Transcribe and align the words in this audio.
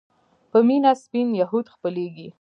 په 0.51 0.59
مينه 0.67 0.91
سپين 1.03 1.27
يهود 1.41 1.65
خپلېږي 1.73 2.27